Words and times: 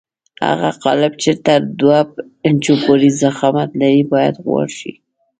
هغه 0.47 0.69
قالب 0.83 1.13
چې 1.23 1.31
تر 1.45 1.61
دوه 1.79 1.99
انچو 2.47 2.73
پورې 2.83 3.09
ضخامت 3.21 3.69
لري 3.81 4.03
باید 4.13 4.35
غوړ 4.45 4.67
شي. 4.79 4.93